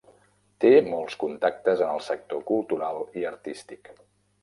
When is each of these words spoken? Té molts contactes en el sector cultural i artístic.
Té 0.63 0.71
molts 0.93 1.17
contactes 1.25 1.85
en 1.89 1.93
el 1.99 2.03
sector 2.09 2.43
cultural 2.51 3.07
i 3.23 3.31
artístic. 3.37 3.97